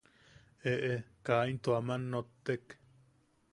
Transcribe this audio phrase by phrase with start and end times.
[0.71, 0.95] –Eʼe,
[1.27, 2.63] Kaa into aman nottek.